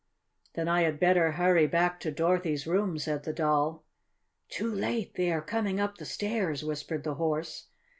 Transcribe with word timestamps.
"Then 0.55 0.67
I 0.67 0.81
had 0.81 0.99
better 0.99 1.33
hurry 1.33 1.67
back 1.67 1.99
to 1.99 2.09
Dorothy's 2.11 2.65
room," 2.65 2.97
said 2.97 3.21
the 3.23 3.33
Doll. 3.33 3.85
"Too 4.49 4.73
late! 4.73 5.13
They 5.13 5.31
are 5.31 5.43
coming 5.43 5.79
up 5.79 5.99
the 5.99 6.05
stairs," 6.05 6.63
whispered 6.63 7.03
the 7.03 7.13
Horse. 7.21 7.67